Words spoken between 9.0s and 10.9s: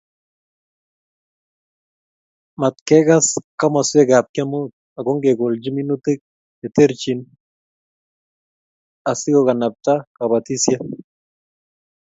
asikokanabta kobotisiet